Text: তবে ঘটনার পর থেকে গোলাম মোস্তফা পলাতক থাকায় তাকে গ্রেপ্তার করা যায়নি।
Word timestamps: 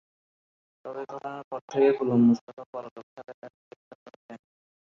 তবে 0.85 1.01
ঘটনার 1.05 1.43
পর 1.49 1.61
থেকে 1.69 1.89
গোলাম 1.97 2.21
মোস্তফা 2.27 2.63
পলাতক 2.71 3.05
থাকায় 3.15 3.37
তাকে 3.41 3.57
গ্রেপ্তার 3.61 3.97
করা 4.03 4.17
যায়নি। 4.19 4.45